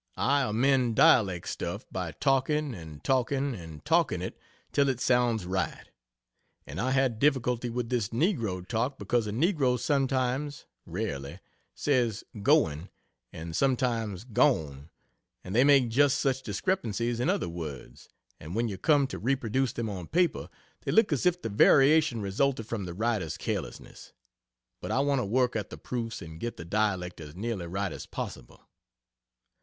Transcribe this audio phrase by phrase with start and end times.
[0.17, 4.35] I amend dialect stuff by talking and talking and talking it
[4.71, 5.91] till it sounds right
[6.65, 11.37] and I had difficulty with this negro talk because a negro sometimes (rarely)
[11.75, 12.89] says "goin"
[13.31, 14.89] and sometimes "gwyne,"
[15.43, 18.09] and they make just such discrepancies in other words
[18.39, 20.49] and when you come to reproduce them on paper
[20.83, 24.13] they look as if the variation resulted from the writer's carelessness.
[24.81, 27.91] But I want to work at the proofs and get the dialect as nearly right
[27.91, 28.67] as possible.